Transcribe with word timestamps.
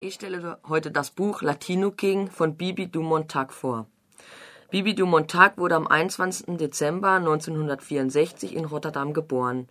Ich 0.00 0.14
stelle 0.14 0.60
heute 0.68 0.92
das 0.92 1.10
Buch 1.10 1.42
Latino 1.42 1.90
King 1.90 2.30
von 2.30 2.56
Bibi 2.56 2.86
Dumontag 2.86 3.52
vor. 3.52 3.88
Bibi 4.70 4.94
Dumontag 4.94 5.58
wurde 5.58 5.74
am 5.74 5.88
21. 5.88 6.56
Dezember 6.56 7.14
1964 7.14 8.54
in 8.54 8.64
Rotterdam 8.64 9.12
geboren. 9.12 9.68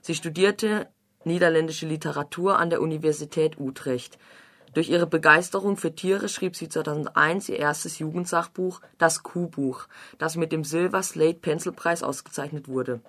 Sie 0.00 0.16
studierte 0.16 0.88
niederländische 1.22 1.86
Literatur 1.86 2.58
an 2.58 2.70
der 2.70 2.82
Universität 2.82 3.60
Utrecht. 3.60 4.18
Durch 4.74 4.88
ihre 4.88 5.06
Begeisterung 5.06 5.76
für 5.76 5.94
Tiere 5.94 6.28
schrieb 6.28 6.56
sie 6.56 6.68
2001 6.68 7.48
ihr 7.48 7.60
erstes 7.60 8.00
Jugendsachbuch 8.00 8.80
Das 8.98 9.22
Kuhbuch, 9.22 9.86
das 10.18 10.34
mit 10.34 10.50
dem 10.50 10.64
Silver 10.64 11.04
Slate 11.04 11.38
Pencil 11.38 11.70
Preis 11.70 12.02
ausgezeichnet 12.02 12.66
wurde. 12.66 13.00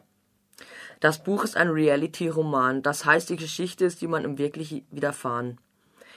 Das 1.00 1.24
Buch 1.24 1.44
ist 1.44 1.58
ein 1.58 1.70
Reality-Roman, 1.70 2.84
das 2.84 3.06
heißt, 3.06 3.32
die 3.32 3.38
Geschichte 3.38 3.86
ist 3.86 4.02
jemandem 4.02 4.38
wirklich 4.38 4.84
widerfahren. 4.92 5.58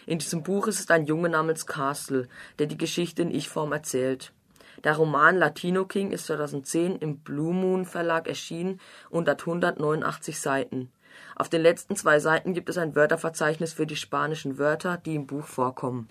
In 0.07 0.19
diesem 0.19 0.43
Buch 0.43 0.67
ist 0.67 0.81
es 0.81 0.91
ein 0.91 1.07
Junge 1.07 1.29
namens 1.29 1.67
Castle, 1.67 2.29
der 2.59 2.67
die 2.67 2.79
Geschichte 2.79 3.23
in 3.23 3.31
Ich-Form 3.31 3.73
erzählt. 3.73 4.33
Der 4.83 4.97
Roman 4.97 5.37
Latino 5.37 5.85
King 5.85 6.11
ist 6.11 6.27
2010 6.27 6.97
im 6.97 7.19
Blue 7.19 7.55
Moon 7.55 7.85
Verlag 7.85 8.27
erschienen 8.27 8.81
und 9.11 9.29
hat 9.29 9.43
189 9.43 10.41
Seiten. 10.41 10.91
Auf 11.37 11.49
den 11.49 11.63
letzten 11.63 11.95
zwei 11.95 12.19
Seiten 12.19 12.53
gibt 12.53 12.69
es 12.69 12.79
ein 12.79 12.97
Wörterverzeichnis 12.97 13.75
für 13.75 13.87
die 13.87 13.97
spanischen 13.97 14.59
Wörter, 14.59 14.97
die 14.97 15.15
im 15.15 15.27
Buch 15.27 15.47
vorkommen. 15.47 16.09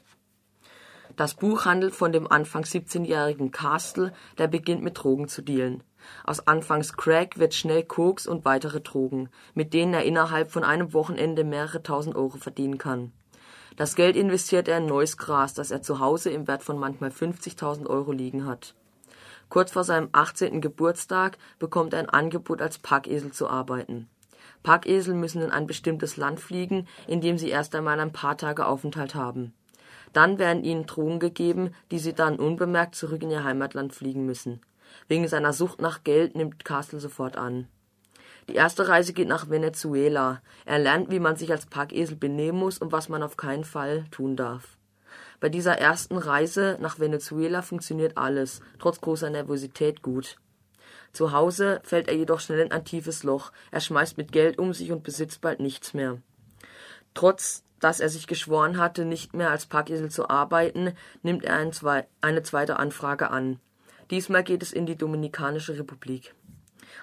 Das 1.18 1.34
Buch 1.34 1.66
handelt 1.66 1.94
von 1.94 2.14
dem 2.14 2.32
Anfang 2.32 2.64
17-jährigen 2.64 3.52
Castle, 3.52 4.14
der 4.38 4.48
beginnt 4.48 4.84
mit 4.84 4.98
Drogen 4.98 5.28
zu 5.28 5.42
dealen. 5.42 5.84
Aus 6.24 6.48
anfangs 6.48 6.96
Crack 6.96 7.38
wird 7.38 7.54
schnell 7.54 7.84
Koks 7.84 8.26
und 8.26 8.46
weitere 8.46 8.80
Drogen, 8.80 9.30
mit 9.54 9.74
denen 9.74 9.94
er 9.94 10.04
innerhalb 10.04 10.52
von 10.52 10.64
einem 10.64 10.94
Wochenende 10.94 11.44
mehrere 11.44 11.84
tausend 11.84 12.16
Euro 12.16 12.38
verdienen 12.38 12.78
kann. 12.78 13.12
Das 13.78 13.96
Geld 13.96 14.16
investiert 14.16 14.68
er 14.68 14.78
in 14.78 14.86
neues 14.86 15.18
Gras, 15.18 15.54
das 15.54 15.72
er 15.72 15.82
zu 15.82 16.00
Hause 16.00 16.30
im 16.30 16.48
Wert 16.48 16.64
von 16.64 16.78
manchmal 16.78 17.10
50.000 17.10 17.88
Euro 17.88 18.12
liegen 18.12 18.46
hat. 18.46 18.76
Kurz 19.50 19.72
vor 19.72 19.84
seinem 19.84 20.10
18. 20.12 20.62
Geburtstag 20.62 21.38
bekommt 21.60 21.94
er 21.94 22.00
ein 22.00 22.10
Angebot, 22.10 22.62
als 22.62 22.80
Packesel 22.80 23.32
zu 23.32 23.50
arbeiten. 23.50 24.08
Packesel 24.64 25.14
müssen 25.14 25.42
in 25.42 25.52
ein 25.52 25.68
bestimmtes 25.68 26.18
Land 26.18 26.40
fliegen, 26.40 26.88
in 27.08 27.22
dem 27.22 27.38
sie 27.38 27.50
erst 27.50 27.76
einmal 27.76 28.00
ein 28.00 28.14
paar 28.14 28.38
Tage 28.38 28.66
Aufenthalt 28.66 29.16
haben. 29.16 29.54
Dann 30.14 30.40
werden 30.40 30.64
ihnen 30.64 30.86
Drogen 30.86 31.20
gegeben, 31.20 31.74
die 31.92 32.00
sie 32.00 32.14
dann 32.14 32.38
unbemerkt 32.38 32.96
zurück 32.96 33.24
in 33.24 33.32
ihr 33.32 33.44
Heimatland 33.44 33.94
fliegen 33.94 34.26
müssen. 34.26 34.62
Wegen 35.08 35.28
seiner 35.28 35.54
Sucht 35.54 35.82
nach 35.82 36.04
Geld 36.04 36.36
nimmt 36.36 36.66
Castle 36.66 37.00
sofort 37.00 37.38
an. 37.38 37.68
Die 38.50 38.56
erste 38.56 38.88
Reise 38.88 39.14
geht 39.14 39.28
nach 39.28 39.50
Venezuela. 39.50 40.42
Er 40.66 40.80
lernt, 40.80 41.10
wie 41.12 41.20
man 41.20 41.36
sich 41.36 41.52
als 41.52 41.66
Packesel 41.66 42.16
benehmen 42.16 42.60
muss 42.60 42.78
und 42.78 42.92
was 42.92 43.10
man 43.10 43.24
auf 43.24 43.38
keinen 43.38 43.64
Fall 43.64 44.06
tun 44.12 44.36
darf. 44.36 44.78
Bei 45.40 45.50
dieser 45.50 45.78
ersten 45.78 46.18
Reise 46.18 46.78
nach 46.80 47.00
Venezuela 47.00 47.62
funktioniert 47.62 48.18
alles, 48.18 48.62
trotz 48.80 49.02
großer 49.02 49.30
Nervosität, 49.30 50.02
gut. 50.02 50.38
Zu 51.14 51.32
Hause 51.32 51.82
fällt 51.84 52.08
er 52.08 52.16
jedoch 52.16 52.40
schnell 52.40 52.60
in 52.60 52.72
ein 52.72 52.86
tiefes 52.86 53.24
Loch. 53.24 53.52
Er 53.72 53.82
schmeißt 53.82 54.18
mit 54.18 54.32
Geld 54.32 54.60
um 54.60 54.74
sich 54.74 54.92
und 54.92 55.04
besitzt 55.04 55.42
bald 55.42 55.60
nichts 55.60 55.94
mehr. 55.94 56.18
Trotz 57.14 57.64
dass 57.82 58.00
er 58.00 58.10
sich 58.10 58.28
geschworen 58.28 58.78
hatte, 58.78 59.04
nicht 59.04 59.34
mehr 59.34 59.50
als 59.50 59.66
Packesel 59.66 60.10
zu 60.10 60.30
arbeiten, 60.30 60.94
nimmt 61.24 61.44
er 61.44 61.58
eine 61.58 62.44
zweite 62.44 62.78
Anfrage 62.78 63.32
an. 63.32 63.60
Diesmal 64.12 64.44
geht 64.44 64.64
es 64.64 64.72
in 64.72 64.86
die 64.86 64.96
Dominikanische 64.96 65.78
Republik. 65.78 66.34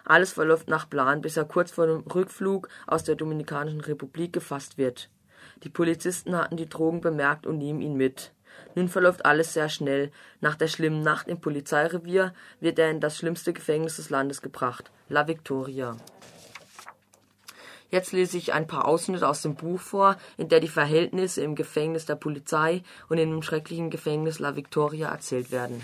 Alles 0.04 0.32
verläuft 0.32 0.68
nach 0.68 0.88
Plan, 0.88 1.20
bis 1.20 1.36
er 1.36 1.44
kurz 1.44 1.70
vor 1.70 1.86
dem 1.86 2.00
Rückflug 2.00 2.68
aus 2.86 3.04
der 3.04 3.14
Dominikanischen 3.14 3.80
Republik 3.80 4.32
gefasst 4.32 4.78
wird. 4.78 5.10
Die 5.64 5.70
Polizisten 5.70 6.36
hatten 6.36 6.56
die 6.56 6.68
Drogen 6.68 7.00
bemerkt 7.00 7.46
und 7.46 7.58
nehmen 7.58 7.80
ihn 7.80 7.94
mit. 7.94 8.32
Nun 8.74 8.88
verläuft 8.88 9.24
alles 9.24 9.52
sehr 9.52 9.68
schnell. 9.68 10.10
Nach 10.40 10.56
der 10.56 10.68
schlimmen 10.68 11.02
Nacht 11.02 11.28
im 11.28 11.40
Polizeirevier 11.40 12.34
wird 12.60 12.78
er 12.78 12.90
in 12.90 13.00
das 13.00 13.16
schlimmste 13.16 13.52
Gefängnis 13.52 13.96
des 13.96 14.10
Landes 14.10 14.42
gebracht, 14.42 14.90
La 15.08 15.26
Victoria. 15.26 15.96
Jetzt 17.90 18.12
lese 18.12 18.36
ich 18.36 18.52
ein 18.52 18.66
paar 18.66 18.86
Ausschnitte 18.86 19.26
aus 19.26 19.40
dem 19.40 19.54
Buch 19.54 19.80
vor, 19.80 20.16
in 20.36 20.48
der 20.50 20.60
die 20.60 20.68
Verhältnisse 20.68 21.40
im 21.40 21.54
Gefängnis 21.54 22.04
der 22.04 22.16
Polizei 22.16 22.82
und 23.08 23.16
in 23.16 23.30
dem 23.30 23.42
schrecklichen 23.42 23.88
Gefängnis 23.88 24.40
La 24.40 24.56
Victoria 24.56 25.08
erzählt 25.08 25.50
werden. 25.50 25.82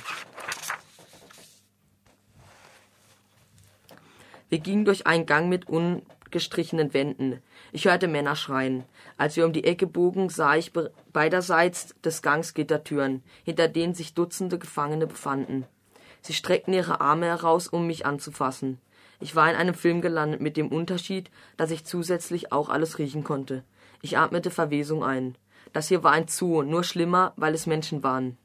Wir 4.55 4.61
gingen 4.61 4.85
durch 4.85 5.09
einen 5.09 5.27
Gang 5.27 5.49
mit 5.49 5.69
ungestrichenen 5.69 6.95
Wänden. 6.95 7.43
Ich 7.73 7.87
hörte 7.87 8.07
Männer 8.07 8.37
schreien. 8.37 8.85
Als 9.17 9.35
wir 9.35 9.47
um 9.47 9.53
die 9.53 9.65
Ecke 9.65 9.89
bogen, 9.89 10.29
sah 10.29 10.55
ich 10.55 10.73
beiderseits 11.13 11.97
des 12.05 12.23
Gangs 12.23 12.55
Gittertüren, 12.55 13.25
hinter 13.43 13.67
denen 13.67 13.95
sich 13.95 14.15
Dutzende 14.15 14.61
Gefangene 14.61 15.09
befanden. 15.09 15.67
Sie 16.23 16.35
streckten 16.35 16.73
ihre 16.73 17.01
Arme 17.01 17.27
heraus, 17.27 17.67
um 17.67 17.89
mich 17.89 18.07
anzufassen. 18.07 18.79
Ich 19.19 19.35
war 19.35 19.51
in 19.51 19.57
einem 19.57 19.75
Film 19.75 20.01
gelandet 20.01 20.41
mit 20.41 20.57
dem 20.57 20.69
Unterschied, 20.69 21.33
dass 21.57 21.73
ich 21.73 21.85
zusätzlich 21.85 22.53
auch 22.53 22.69
alles 22.69 23.01
riechen 23.01 23.25
konnte. 23.25 23.65
Ich 24.03 24.19
atmete 24.19 24.53
Verwesung 24.53 25.03
ein. 25.03 25.35
Das 25.73 25.89
hier 25.89 26.05
war 26.05 26.13
ein 26.13 26.29
Zoo, 26.29 26.63
nur 26.63 26.85
schlimmer, 26.85 27.33
weil 27.35 27.55
es 27.55 27.67
Menschen 27.67 28.05
waren. 28.05 28.39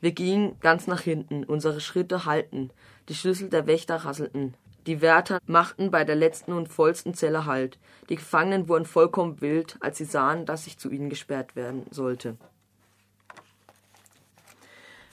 Wir 0.00 0.10
gingen 0.10 0.58
ganz 0.58 0.88
nach 0.88 1.02
hinten, 1.02 1.44
unsere 1.44 1.80
Schritte 1.80 2.24
hallten, 2.24 2.72
die 3.08 3.14
Schlüssel 3.14 3.50
der 3.50 3.68
Wächter 3.68 3.94
rasselten. 3.94 4.56
Die 4.86 5.00
Wärter 5.00 5.38
machten 5.46 5.90
bei 5.90 6.04
der 6.04 6.16
letzten 6.16 6.52
und 6.52 6.68
vollsten 6.68 7.14
Zelle 7.14 7.46
Halt. 7.46 7.78
Die 8.10 8.16
Gefangenen 8.16 8.68
wurden 8.68 8.84
vollkommen 8.84 9.40
wild, 9.40 9.76
als 9.80 9.98
sie 9.98 10.04
sahen, 10.04 10.44
dass 10.44 10.66
ich 10.66 10.78
zu 10.78 10.90
ihnen 10.90 11.08
gesperrt 11.08 11.56
werden 11.56 11.86
sollte. 11.90 12.36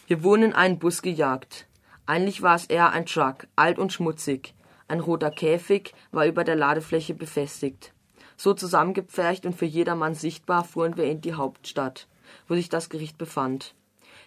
Wir 0.07 0.23
wurden 0.23 0.43
in 0.43 0.53
einen 0.53 0.77
Bus 0.77 1.01
gejagt. 1.01 1.67
Eigentlich 2.05 2.41
war 2.41 2.55
es 2.55 2.65
eher 2.65 2.91
ein 2.91 3.05
Truck, 3.05 3.47
alt 3.55 3.79
und 3.79 3.93
schmutzig. 3.93 4.53
Ein 4.89 4.99
roter 4.99 5.31
Käfig 5.31 5.93
war 6.11 6.25
über 6.25 6.43
der 6.43 6.57
Ladefläche 6.57 7.13
befestigt. 7.13 7.93
So 8.35 8.53
zusammengepfercht 8.53 9.45
und 9.45 9.53
für 9.53 9.65
jedermann 9.65 10.15
sichtbar 10.15 10.65
fuhren 10.65 10.97
wir 10.97 11.05
in 11.05 11.21
die 11.21 11.35
Hauptstadt, 11.35 12.07
wo 12.49 12.55
sich 12.55 12.67
das 12.67 12.89
Gericht 12.89 13.17
befand. 13.17 13.73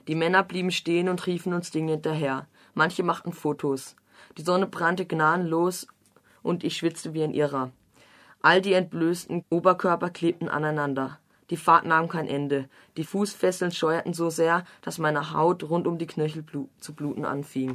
Die 0.09 0.15
Männer 0.15 0.43
blieben 0.43 0.71
stehen 0.71 1.11
und 1.11 1.26
riefen 1.26 1.53
uns 1.53 1.71
Dinge 1.71 1.93
hinterher. 1.93 2.47
Manche 2.72 3.03
machten 3.03 3.32
Fotos. 3.32 3.97
Die 4.36 4.42
Sonne 4.42 4.66
brannte 4.66 5.06
gnadenlos 5.06 5.86
und 6.42 6.64
ich 6.64 6.76
schwitzte 6.76 7.14
wie 7.14 7.24
ein 7.24 7.34
Irrer. 7.34 7.70
All 8.42 8.60
die 8.60 8.74
entblößten 8.74 9.44
Oberkörper 9.48 10.10
klebten 10.10 10.48
aneinander. 10.48 11.18
Die 11.50 11.56
Fahrt 11.56 11.86
nahm 11.86 12.08
kein 12.08 12.26
Ende. 12.26 12.68
Die 12.96 13.04
Fußfesseln 13.04 13.70
scheuerten 13.70 14.14
so 14.14 14.30
sehr, 14.30 14.64
dass 14.82 14.98
meine 14.98 15.32
Haut 15.32 15.62
rund 15.64 15.86
um 15.86 15.98
die 15.98 16.06
Knöchel 16.06 16.44
zu 16.78 16.94
bluten 16.94 17.24
anfing. 17.24 17.74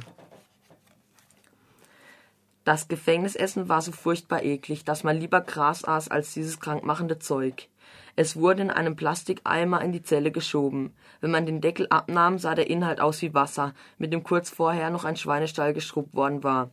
Das 2.64 2.88
Gefängnisessen 2.88 3.68
war 3.68 3.80
so 3.80 3.90
furchtbar 3.90 4.42
eklig, 4.42 4.84
dass 4.84 5.02
man 5.02 5.18
lieber 5.18 5.40
Gras 5.40 5.84
aß 5.84 6.08
als 6.08 6.34
dieses 6.34 6.60
krankmachende 6.60 7.18
Zeug. 7.18 7.68
Es 8.16 8.36
wurde 8.36 8.62
in 8.62 8.70
einem 8.70 8.96
Plastikeimer 8.96 9.80
in 9.80 9.92
die 9.92 10.02
Zelle 10.02 10.30
geschoben. 10.30 10.92
Wenn 11.20 11.30
man 11.30 11.46
den 11.46 11.62
Deckel 11.62 11.86
abnahm, 11.88 12.38
sah 12.38 12.54
der 12.54 12.68
Inhalt 12.68 13.00
aus 13.00 13.22
wie 13.22 13.32
Wasser, 13.32 13.72
mit 13.96 14.12
dem 14.12 14.24
kurz 14.24 14.50
vorher 14.50 14.90
noch 14.90 15.04
ein 15.04 15.16
Schweinestall 15.16 15.72
geschrubbt 15.72 16.14
worden 16.14 16.44
war. 16.44 16.70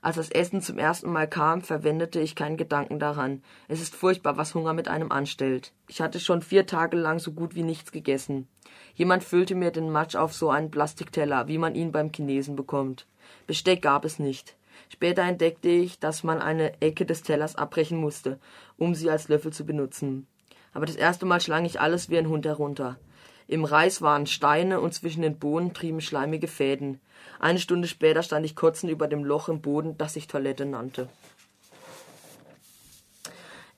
Als 0.00 0.16
das 0.16 0.30
Essen 0.30 0.62
zum 0.62 0.78
ersten 0.78 1.10
Mal 1.10 1.28
kam, 1.28 1.60
verwendete 1.60 2.20
ich 2.20 2.36
keinen 2.36 2.56
Gedanken 2.56 2.98
daran. 2.98 3.42
Es 3.66 3.80
ist 3.80 3.94
furchtbar, 3.94 4.36
was 4.36 4.54
Hunger 4.54 4.72
mit 4.72 4.88
einem 4.88 5.10
anstellt. 5.10 5.72
Ich 5.88 6.00
hatte 6.00 6.20
schon 6.20 6.40
vier 6.40 6.66
Tage 6.66 6.96
lang 6.96 7.18
so 7.18 7.32
gut 7.32 7.54
wie 7.54 7.64
nichts 7.64 7.90
gegessen. 7.90 8.48
Jemand 8.94 9.24
füllte 9.24 9.54
mir 9.54 9.72
den 9.72 9.90
Matsch 9.90 10.14
auf 10.16 10.32
so 10.32 10.50
einen 10.50 10.70
Plastikteller, 10.70 11.48
wie 11.48 11.58
man 11.58 11.74
ihn 11.74 11.92
beim 11.92 12.12
Chinesen 12.12 12.54
bekommt. 12.54 13.06
Besteck 13.46 13.82
gab 13.82 14.04
es 14.04 14.18
nicht. 14.18 14.57
Später 14.88 15.22
entdeckte 15.22 15.68
ich, 15.68 15.98
dass 15.98 16.24
man 16.24 16.40
eine 16.40 16.80
Ecke 16.80 17.04
des 17.06 17.22
Tellers 17.22 17.56
abbrechen 17.56 17.98
musste, 17.98 18.38
um 18.76 18.94
sie 18.94 19.10
als 19.10 19.28
Löffel 19.28 19.52
zu 19.52 19.64
benutzen 19.64 20.26
aber 20.72 20.86
das 20.86 20.96
erste 20.96 21.26
Mal 21.26 21.40
schlang 21.40 21.64
ich 21.64 21.80
alles 21.80 22.08
wie 22.08 22.18
ein 22.18 22.28
Hund 22.28 22.46
herunter. 22.46 22.98
Im 23.46 23.64
Reis 23.64 24.02
waren 24.02 24.26
Steine 24.26 24.80
und 24.80 24.92
zwischen 24.92 25.22
den 25.22 25.38
Bohnen 25.38 25.72
trieben 25.72 26.00
schleimige 26.00 26.48
Fäden. 26.48 27.00
Eine 27.40 27.58
Stunde 27.58 27.88
später 27.88 28.22
stand 28.22 28.44
ich 28.44 28.54
kotzend 28.54 28.92
über 28.92 29.08
dem 29.08 29.24
Loch 29.24 29.48
im 29.48 29.60
Boden, 29.60 29.96
das 29.98 30.14
sich 30.14 30.26
Toilette 30.26 30.66
nannte. 30.66 31.08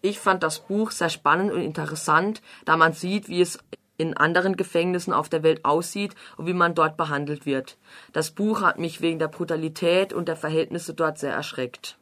Ich 0.02 0.18
fand 0.18 0.42
das 0.42 0.60
Buch 0.60 0.90
sehr 0.90 1.10
spannend 1.10 1.52
und 1.52 1.62
interessant, 1.62 2.42
da 2.64 2.76
man 2.76 2.92
sieht, 2.94 3.28
wie 3.28 3.40
es 3.40 3.58
in 4.00 4.16
anderen 4.16 4.56
Gefängnissen 4.56 5.12
auf 5.12 5.28
der 5.28 5.42
Welt 5.42 5.64
aussieht 5.64 6.14
und 6.36 6.46
wie 6.46 6.54
man 6.54 6.74
dort 6.74 6.96
behandelt 6.96 7.46
wird. 7.46 7.76
Das 8.12 8.30
Buch 8.30 8.62
hat 8.62 8.78
mich 8.78 9.00
wegen 9.00 9.18
der 9.18 9.28
Brutalität 9.28 10.12
und 10.12 10.28
der 10.28 10.36
Verhältnisse 10.36 10.94
dort 10.94 11.18
sehr 11.18 11.32
erschreckt. 11.32 11.98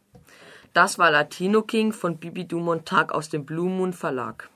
Das 0.74 0.98
war 0.98 1.10
Latino 1.10 1.62
King 1.62 1.92
von 1.92 2.18
Bibi 2.18 2.46
Dumont 2.46 2.86
Tag 2.86 3.12
aus 3.12 3.28
dem 3.28 3.44
Blue 3.44 3.68
Moon 3.68 3.92
Verlag. 3.92 4.48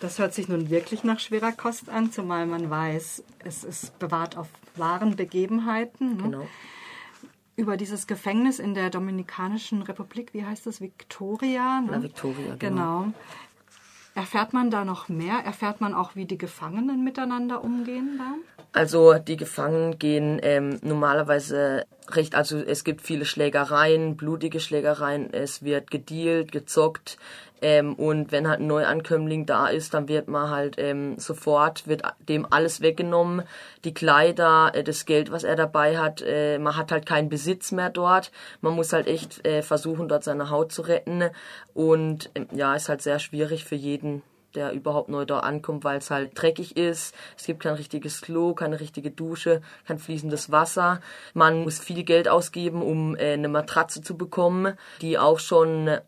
Das 0.00 0.18
hört 0.18 0.32
sich 0.32 0.48
nun 0.48 0.70
wirklich 0.70 1.02
nach 1.02 1.18
schwerer 1.18 1.52
Kost 1.52 1.88
an, 1.88 2.12
zumal 2.12 2.46
man 2.46 2.70
weiß, 2.70 3.24
es 3.40 3.64
ist 3.64 3.98
bewahrt 3.98 4.36
auf 4.36 4.48
wahren 4.76 5.16
Begebenheiten. 5.16 6.16
Ne? 6.16 6.22
Genau. 6.22 6.46
Über 7.56 7.76
dieses 7.76 8.06
Gefängnis 8.06 8.60
in 8.60 8.74
der 8.74 8.90
Dominikanischen 8.90 9.82
Republik, 9.82 10.32
wie 10.32 10.44
heißt 10.44 10.66
das? 10.66 10.80
Victoria? 10.80 11.80
Ne? 11.80 11.90
La 11.90 12.02
Victoria, 12.02 12.54
genau. 12.56 13.00
genau. 13.00 13.12
Erfährt 14.18 14.52
man 14.52 14.68
da 14.68 14.84
noch 14.84 15.08
mehr? 15.08 15.44
Erfährt 15.44 15.80
man 15.80 15.94
auch, 15.94 16.16
wie 16.16 16.24
die 16.24 16.38
Gefangenen 16.38 17.04
miteinander 17.04 17.62
umgehen 17.62 18.18
dann? 18.18 18.40
Also 18.72 19.14
die 19.14 19.36
Gefangenen 19.36 20.00
gehen 20.00 20.40
ähm, 20.42 20.80
normalerweise 20.82 21.86
recht, 22.08 22.34
also 22.34 22.58
es 22.58 22.82
gibt 22.82 23.00
viele 23.00 23.24
Schlägereien, 23.24 24.16
blutige 24.16 24.58
Schlägereien, 24.58 25.32
es 25.32 25.62
wird 25.62 25.92
gedealt, 25.92 26.50
gezockt 26.50 27.16
ähm, 27.62 27.94
und 27.94 28.32
wenn 28.32 28.48
halt 28.48 28.60
ein 28.60 28.66
Neuankömmling 28.66 29.46
da 29.46 29.66
ist, 29.68 29.94
dann 29.94 30.08
wird 30.08 30.28
man 30.28 30.50
halt 30.50 30.76
ähm, 30.78 31.18
sofort, 31.18 31.86
wird 31.86 32.02
dem 32.28 32.46
alles 32.50 32.80
weggenommen, 32.80 33.42
die 33.84 33.94
Kleider, 33.94 34.72
äh, 34.74 34.84
das 34.84 35.06
Geld, 35.06 35.30
was 35.32 35.44
er 35.44 35.56
dabei 35.56 35.98
hat, 35.98 36.22
äh, 36.22 36.58
man 36.58 36.76
hat 36.76 36.92
halt 36.92 37.06
keinen 37.06 37.28
Besitz 37.28 37.72
mehr 37.72 37.90
dort, 37.90 38.30
man 38.60 38.74
muss 38.74 38.92
halt 38.92 39.06
echt 39.06 39.46
äh, 39.46 39.62
versuchen, 39.62 40.08
dort 40.08 40.24
seine 40.24 40.50
Haut 40.50 40.72
zu 40.72 40.82
retten 40.82 41.24
und 41.74 42.30
ähm, 42.34 42.48
ja, 42.52 42.74
ist 42.74 42.88
halt 42.88 43.02
sehr 43.02 43.18
schwierig 43.18 43.64
für 43.64 43.76
jeden 43.76 44.22
der 44.54 44.72
überhaupt 44.72 45.08
neu 45.08 45.24
da 45.24 45.40
ankommt, 45.40 45.84
weil 45.84 45.98
es 45.98 46.10
halt 46.10 46.30
dreckig 46.34 46.76
ist. 46.76 47.14
Es 47.36 47.44
gibt 47.44 47.62
kein 47.62 47.74
richtiges 47.74 48.20
Klo, 48.22 48.54
keine 48.54 48.80
richtige 48.80 49.10
Dusche, 49.10 49.60
kein 49.86 49.98
fließendes 49.98 50.50
Wasser. 50.50 51.00
Man 51.34 51.62
muss 51.62 51.78
viel 51.78 52.02
Geld 52.02 52.28
ausgeben, 52.28 52.82
um 52.82 53.14
äh, 53.16 53.34
eine 53.34 53.48
Matratze 53.48 54.00
zu 54.02 54.16
bekommen, 54.16 54.74
die 55.00 55.18
auch 55.18 55.38
schon 55.38 55.98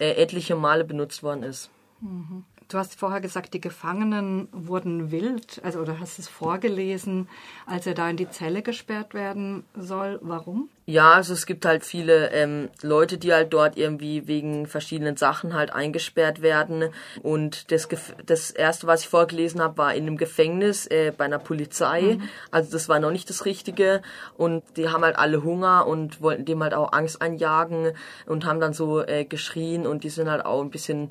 äh, 0.00 0.14
etliche 0.14 0.56
Male 0.56 0.84
benutzt 0.84 1.22
worden 1.22 1.44
ist. 1.44 1.70
Mhm. 2.00 2.44
Du 2.70 2.78
hast 2.78 2.94
vorher 2.94 3.20
gesagt, 3.20 3.52
die 3.52 3.60
Gefangenen 3.60 4.46
wurden 4.52 5.10
wild, 5.10 5.60
also 5.64 5.80
oder 5.80 5.98
hast 5.98 6.20
es 6.20 6.28
vorgelesen, 6.28 7.28
als 7.66 7.84
er 7.88 7.94
da 7.94 8.08
in 8.08 8.16
die 8.16 8.30
Zelle 8.30 8.62
gesperrt 8.62 9.12
werden 9.12 9.64
soll. 9.74 10.20
Warum? 10.22 10.70
Ja, 10.86 11.14
also 11.14 11.32
es 11.32 11.46
gibt 11.46 11.66
halt 11.66 11.84
viele 11.84 12.30
ähm, 12.30 12.68
Leute, 12.80 13.18
die 13.18 13.32
halt 13.32 13.52
dort 13.52 13.76
irgendwie 13.76 14.28
wegen 14.28 14.66
verschiedenen 14.66 15.16
Sachen 15.16 15.54
halt 15.54 15.72
eingesperrt 15.72 16.42
werden. 16.42 16.90
Und 17.22 17.72
das, 17.72 17.88
das 18.24 18.52
erste, 18.52 18.86
was 18.86 19.02
ich 19.02 19.08
vorgelesen 19.08 19.60
habe, 19.60 19.78
war 19.78 19.94
in 19.94 20.06
einem 20.06 20.16
Gefängnis 20.16 20.86
äh, 20.86 21.12
bei 21.16 21.24
einer 21.24 21.40
Polizei. 21.40 22.18
Mhm. 22.18 22.22
Also 22.52 22.70
das 22.70 22.88
war 22.88 23.00
noch 23.00 23.10
nicht 23.10 23.28
das 23.30 23.46
Richtige. 23.46 24.00
Und 24.36 24.62
die 24.76 24.88
haben 24.88 25.02
halt 25.02 25.18
alle 25.18 25.42
Hunger 25.42 25.88
und 25.88 26.20
wollten 26.20 26.44
dem 26.44 26.62
halt 26.62 26.74
auch 26.74 26.92
Angst 26.92 27.20
einjagen 27.20 27.92
und 28.26 28.44
haben 28.44 28.60
dann 28.60 28.74
so 28.74 29.04
äh, 29.04 29.24
geschrien 29.24 29.88
und 29.88 30.04
die 30.04 30.10
sind 30.10 30.30
halt 30.30 30.44
auch 30.44 30.60
ein 30.62 30.70
bisschen 30.70 31.10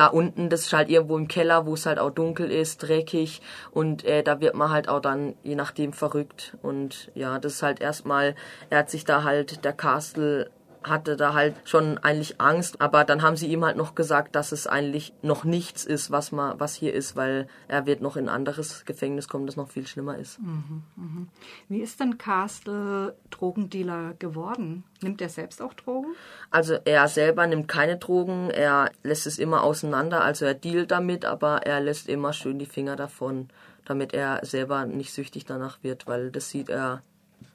da 0.00 0.06
unten, 0.06 0.48
das 0.48 0.62
ist 0.62 0.72
halt 0.72 0.88
irgendwo 0.88 1.18
im 1.18 1.28
Keller, 1.28 1.66
wo 1.66 1.74
es 1.74 1.84
halt 1.84 1.98
auch 1.98 2.08
dunkel 2.08 2.50
ist, 2.50 2.78
dreckig. 2.78 3.42
Und 3.70 4.02
äh, 4.06 4.22
da 4.22 4.40
wird 4.40 4.54
man 4.54 4.70
halt 4.70 4.88
auch 4.88 5.00
dann 5.00 5.34
je 5.42 5.56
nachdem 5.56 5.92
verrückt. 5.92 6.56
Und 6.62 7.10
ja, 7.14 7.38
das 7.38 7.56
ist 7.56 7.62
halt 7.62 7.82
erstmal, 7.82 8.34
er 8.70 8.78
hat 8.78 8.88
sich 8.88 9.04
da 9.04 9.24
halt 9.24 9.62
der 9.62 9.74
Castle 9.74 10.50
hatte 10.82 11.16
da 11.16 11.34
halt 11.34 11.56
schon 11.64 11.98
eigentlich 11.98 12.40
Angst, 12.40 12.80
aber 12.80 13.04
dann 13.04 13.22
haben 13.22 13.36
sie 13.36 13.48
ihm 13.48 13.64
halt 13.64 13.76
noch 13.76 13.94
gesagt, 13.94 14.34
dass 14.34 14.52
es 14.52 14.66
eigentlich 14.66 15.12
noch 15.22 15.44
nichts 15.44 15.84
ist, 15.84 16.10
was 16.10 16.32
man, 16.32 16.58
was 16.58 16.74
hier 16.74 16.94
ist, 16.94 17.16
weil 17.16 17.48
er 17.68 17.86
wird 17.86 18.00
noch 18.00 18.16
in 18.16 18.28
ein 18.28 18.34
anderes 18.34 18.84
Gefängnis 18.84 19.28
kommen, 19.28 19.46
das 19.46 19.56
noch 19.56 19.68
viel 19.68 19.86
schlimmer 19.86 20.16
ist. 20.16 20.38
Mhm, 20.40 20.82
mh. 20.96 21.26
Wie 21.68 21.80
ist 21.80 22.00
denn 22.00 22.18
Castle 22.18 23.14
Drogendealer 23.30 24.14
geworden? 24.18 24.84
Nimmt 25.02 25.20
er 25.20 25.28
selbst 25.28 25.60
auch 25.60 25.74
Drogen? 25.74 26.14
Also 26.50 26.78
er 26.84 27.08
selber 27.08 27.46
nimmt 27.46 27.68
keine 27.68 27.98
Drogen, 27.98 28.50
er 28.50 28.90
lässt 29.02 29.26
es 29.26 29.38
immer 29.38 29.62
auseinander, 29.62 30.22
also 30.22 30.44
er 30.44 30.54
dealt 30.54 30.90
damit, 30.90 31.24
aber 31.24 31.66
er 31.66 31.80
lässt 31.80 32.08
immer 32.08 32.32
schön 32.32 32.58
die 32.58 32.66
Finger 32.66 32.96
davon, 32.96 33.48
damit 33.84 34.14
er 34.14 34.44
selber 34.44 34.86
nicht 34.86 35.12
süchtig 35.12 35.44
danach 35.44 35.82
wird, 35.82 36.06
weil 36.06 36.30
das 36.30 36.50
sieht 36.50 36.68
er 36.68 37.02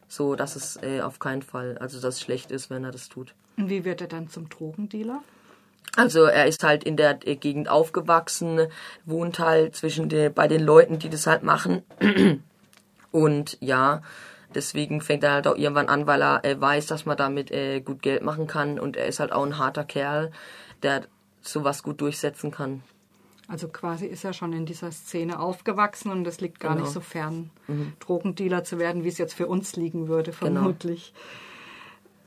so 0.07 0.35
dass 0.35 0.55
es 0.55 0.77
äh, 0.81 1.01
auf 1.01 1.19
keinen 1.19 1.41
Fall, 1.41 1.77
also 1.79 1.99
dass 1.99 2.15
es 2.15 2.21
schlecht 2.21 2.51
ist, 2.51 2.69
wenn 2.69 2.83
er 2.83 2.91
das 2.91 3.09
tut. 3.09 3.33
Und 3.57 3.69
wie 3.69 3.85
wird 3.85 4.01
er 4.01 4.07
dann 4.07 4.29
zum 4.29 4.49
Drogendealer? 4.49 5.21
Also 5.95 6.25
er 6.25 6.45
ist 6.45 6.63
halt 6.63 6.83
in 6.83 6.97
der 6.97 7.25
äh, 7.25 7.35
Gegend 7.35 7.69
aufgewachsen, 7.69 8.67
wohnt 9.05 9.39
halt 9.39 9.75
zwischen 9.75 10.09
den, 10.09 10.33
bei 10.33 10.47
den 10.47 10.61
Leuten, 10.61 10.99
die 10.99 11.09
das 11.09 11.25
halt 11.25 11.43
machen. 11.43 11.83
Und 13.11 13.57
ja, 13.61 14.01
deswegen 14.53 14.99
fängt 14.99 15.23
er 15.23 15.31
halt 15.31 15.47
auch 15.47 15.55
irgendwann 15.55 15.87
an, 15.87 16.05
weil 16.05 16.21
er 16.21 16.43
äh, 16.43 16.59
weiß, 16.59 16.87
dass 16.87 17.05
man 17.05 17.15
damit 17.15 17.49
äh, 17.51 17.79
gut 17.79 18.01
Geld 18.01 18.23
machen 18.23 18.47
kann. 18.47 18.77
Und 18.77 18.97
er 18.97 19.05
ist 19.05 19.21
halt 19.21 19.31
auch 19.31 19.45
ein 19.45 19.57
harter 19.57 19.85
Kerl, 19.85 20.31
der 20.83 21.03
sowas 21.41 21.81
gut 21.81 22.01
durchsetzen 22.01 22.51
kann. 22.51 22.83
Also 23.47 23.67
quasi 23.67 24.07
ist 24.07 24.23
er 24.23 24.33
schon 24.33 24.53
in 24.53 24.65
dieser 24.65 24.91
Szene 24.91 25.39
aufgewachsen 25.39 26.11
und 26.11 26.25
es 26.25 26.41
liegt 26.41 26.59
gar 26.59 26.73
genau. 26.73 26.85
nicht 26.85 26.93
so 26.93 26.99
fern, 26.99 27.51
mhm. 27.67 27.93
Drogendealer 27.99 28.63
zu 28.63 28.79
werden, 28.79 29.03
wie 29.03 29.09
es 29.09 29.17
jetzt 29.17 29.35
für 29.35 29.47
uns 29.47 29.75
liegen 29.75 30.07
würde, 30.07 30.31
genau. 30.31 30.61
vermutlich. 30.61 31.13
Genau. 31.13 31.25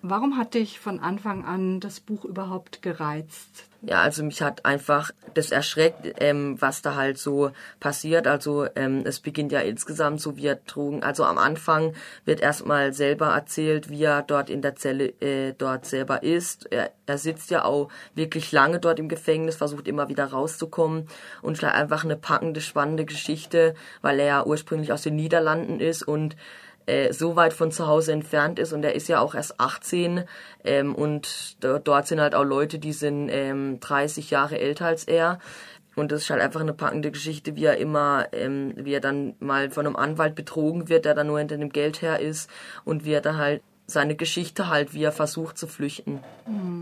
Warum 0.02 0.36
hat 0.36 0.54
dich 0.54 0.78
von 0.78 1.00
Anfang 1.00 1.44
an 1.44 1.80
das 1.80 1.98
Buch 1.98 2.24
überhaupt 2.24 2.82
gereizt? 2.82 3.64
Ja, 3.82 4.00
also 4.02 4.24
mich 4.24 4.42
hat 4.42 4.64
einfach 4.64 5.10
das 5.34 5.52
erschreckt, 5.52 6.14
ähm, 6.20 6.56
was 6.60 6.82
da 6.82 6.94
halt 6.94 7.18
so 7.18 7.50
passiert. 7.78 8.26
Also 8.26 8.66
ähm, 8.76 9.02
es 9.04 9.20
beginnt 9.20 9.50
ja 9.50 9.60
insgesamt 9.60 10.20
so, 10.20 10.36
wie 10.36 10.46
er 10.46 10.56
Drogen. 10.56 11.02
Also 11.02 11.24
am 11.24 11.38
Anfang 11.38 11.94
wird 12.24 12.40
erstmal 12.40 12.92
selber 12.92 13.28
erzählt, 13.28 13.88
wie 13.88 14.02
er 14.02 14.22
dort 14.22 14.50
in 14.50 14.62
der 14.62 14.76
Zelle 14.76 15.08
äh, 15.20 15.52
dort 15.56 15.86
selber 15.86 16.22
ist. 16.22 16.70
Er, 16.72 16.92
er 17.06 17.18
sitzt 17.18 17.50
ja 17.50 17.64
auch 17.64 17.88
wirklich 18.14 18.50
lange 18.50 18.80
dort 18.80 18.98
im 18.98 19.08
Gefängnis, 19.08 19.56
versucht 19.56 19.86
immer 19.86 20.08
wieder 20.08 20.26
rauszukommen 20.26 21.08
und 21.42 21.62
einfach 21.62 22.04
eine 22.04 22.16
packende, 22.16 22.60
spannende 22.60 23.04
Geschichte, 23.04 23.74
weil 24.02 24.18
er 24.20 24.26
ja 24.26 24.46
ursprünglich 24.46 24.92
aus 24.92 25.02
den 25.02 25.16
Niederlanden 25.16 25.80
ist 25.80 26.02
und 26.02 26.36
äh, 26.88 27.12
so 27.12 27.36
weit 27.36 27.52
von 27.52 27.70
zu 27.70 27.86
Hause 27.86 28.12
entfernt 28.12 28.58
ist 28.58 28.72
und 28.72 28.82
er 28.82 28.94
ist 28.94 29.08
ja 29.08 29.20
auch 29.20 29.34
erst 29.34 29.60
18 29.60 30.24
ähm, 30.64 30.94
und 30.94 31.56
dort 31.60 32.06
sind 32.06 32.20
halt 32.20 32.34
auch 32.34 32.44
Leute, 32.44 32.78
die 32.78 32.92
sind 32.92 33.28
ähm, 33.28 33.78
30 33.80 34.30
Jahre 34.30 34.58
älter 34.58 34.86
als 34.86 35.04
er. 35.04 35.38
Und 35.96 36.12
das 36.12 36.22
ist 36.22 36.30
halt 36.30 36.40
einfach 36.40 36.60
eine 36.60 36.74
packende 36.74 37.10
Geschichte, 37.10 37.56
wie 37.56 37.64
er 37.64 37.76
immer, 37.76 38.28
ähm, 38.32 38.72
wie 38.76 38.94
er 38.94 39.00
dann 39.00 39.34
mal 39.40 39.70
von 39.70 39.84
einem 39.84 39.96
Anwalt 39.96 40.36
betrogen 40.36 40.88
wird, 40.88 41.04
der 41.04 41.14
dann 41.14 41.26
nur 41.26 41.40
hinter 41.40 41.56
dem 41.56 41.70
Geld 41.70 42.02
her 42.02 42.20
ist 42.20 42.48
und 42.84 43.04
wie 43.04 43.12
er 43.12 43.20
da 43.20 43.36
halt 43.36 43.62
seine 43.86 44.14
Geschichte 44.14 44.68
halt, 44.68 44.94
wie 44.94 45.02
er 45.02 45.12
versucht 45.12 45.58
zu 45.58 45.66
flüchten. 45.66 46.20
Mhm. 46.46 46.77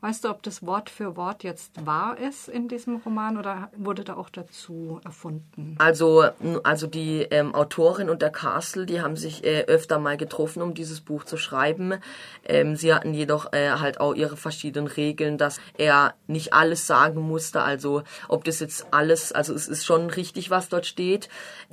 Weißt 0.00 0.22
du, 0.22 0.28
ob 0.28 0.44
das 0.44 0.64
Wort 0.64 0.90
für 0.90 1.16
Wort 1.16 1.42
jetzt 1.42 1.84
wahr 1.84 2.16
ist 2.18 2.48
in 2.48 2.68
diesem 2.68 2.96
Roman 2.96 3.36
oder 3.36 3.68
wurde 3.76 4.04
da 4.04 4.14
auch 4.14 4.30
dazu 4.30 5.00
erfunden? 5.04 5.74
Also, 5.78 6.24
also 6.62 6.86
die 6.86 7.22
ähm, 7.22 7.52
Autorin 7.52 8.08
und 8.08 8.22
der 8.22 8.30
Castle, 8.30 8.86
die 8.86 9.00
haben 9.00 9.16
sich 9.16 9.42
äh, 9.44 9.64
öfter 9.66 9.98
mal 9.98 10.16
getroffen, 10.16 10.62
um 10.62 10.74
dieses 10.74 11.00
Buch 11.00 11.24
zu 11.24 11.36
schreiben. 11.36 11.94
Ähm, 12.44 12.76
sie 12.76 12.94
hatten 12.94 13.12
jedoch 13.12 13.52
äh, 13.52 13.70
halt 13.70 14.00
auch 14.00 14.14
ihre 14.14 14.36
verschiedenen 14.36 14.86
Regeln, 14.86 15.36
dass 15.36 15.60
er 15.76 16.14
nicht 16.28 16.52
alles 16.52 16.86
sagen 16.86 17.20
musste. 17.20 17.62
Also, 17.62 18.04
ob 18.28 18.44
das 18.44 18.60
jetzt 18.60 18.86
alles, 18.92 19.32
also 19.32 19.52
es 19.52 19.66
ist 19.66 19.84
schon 19.84 20.10
richtig, 20.10 20.48
was 20.50 20.68
dort 20.68 20.86
steht, 20.86 21.28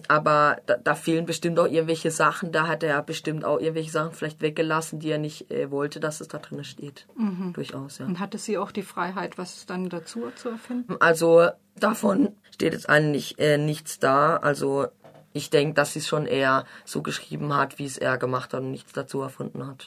aber 0.08 0.58
da, 0.66 0.78
da 0.78 0.96
fehlen 0.96 1.28
bestimmt 1.28 1.60
auch 1.60 1.68
irgendwelche 1.68 2.10
Sachen. 2.10 2.52
Da 2.52 2.68
hat 2.68 2.82
er 2.82 3.04
bestimmt 3.04 3.46
auch 3.46 3.60
irgendwelche 3.60 3.92
Sachen 3.92 4.14
vielleicht 4.14 4.42
weggelassen, 4.42 5.00
die 5.00 5.12
er 5.12 5.20
nicht 5.20 5.52
äh, 5.52 5.70
wollte, 5.70 6.00
dass 6.00 6.22
es 6.22 6.28
da 6.28 6.40
drin 6.40 6.64
steht. 6.64 7.06
Mhm. 7.16 7.54
Durchaus, 7.54 8.00
ja. 8.00 8.15
Und 8.16 8.22
hatte 8.22 8.38
sie 8.38 8.58
auch 8.58 8.72
die 8.72 8.82
Freiheit, 8.82 9.38
was 9.38 9.66
dann 9.66 9.90
dazu 9.90 10.32
zu 10.38 10.48
erfinden? 10.48 10.96
Also 11.02 11.50
davon 11.76 12.34
steht 12.50 12.72
jetzt 12.72 12.88
eigentlich 12.88 13.38
äh, 13.40 13.58
nichts 13.58 14.00
da. 14.00 14.38
Also 14.38 14.88
ich 15.34 15.50
denke, 15.50 15.74
dass 15.74 15.92
sie 15.92 16.00
es 16.00 16.08
schon 16.08 16.26
eher 16.26 16.64
so 16.86 17.02
geschrieben 17.02 17.54
hat, 17.54 17.78
wie 17.78 17.84
es 17.84 17.98
er 17.98 18.18
gemacht 18.18 18.54
hat 18.54 18.62
und 18.62 18.72
nichts 18.72 18.94
dazu 18.94 19.22
erfunden 19.22 19.68
hat. 19.68 19.84